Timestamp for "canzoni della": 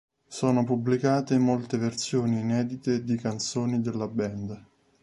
3.17-4.07